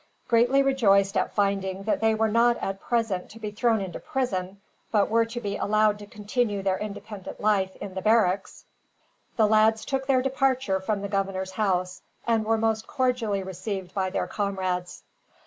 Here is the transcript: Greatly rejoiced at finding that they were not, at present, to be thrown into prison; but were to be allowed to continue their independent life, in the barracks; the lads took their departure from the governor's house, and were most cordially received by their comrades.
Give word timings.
Greatly 0.27 0.63
rejoiced 0.63 1.15
at 1.15 1.35
finding 1.35 1.83
that 1.83 2.01
they 2.01 2.15
were 2.15 2.27
not, 2.27 2.57
at 2.57 2.79
present, 2.81 3.29
to 3.29 3.39
be 3.39 3.51
thrown 3.51 3.79
into 3.79 3.99
prison; 3.99 4.59
but 4.91 5.11
were 5.11 5.25
to 5.25 5.39
be 5.39 5.57
allowed 5.57 5.99
to 5.99 6.07
continue 6.07 6.63
their 6.63 6.79
independent 6.79 7.39
life, 7.39 7.75
in 7.75 7.93
the 7.93 8.01
barracks; 8.01 8.65
the 9.37 9.45
lads 9.45 9.85
took 9.85 10.07
their 10.07 10.23
departure 10.23 10.79
from 10.79 11.03
the 11.03 11.07
governor's 11.07 11.51
house, 11.51 12.01
and 12.25 12.45
were 12.45 12.57
most 12.57 12.87
cordially 12.87 13.43
received 13.43 13.93
by 13.93 14.09
their 14.09 14.25
comrades. 14.25 15.03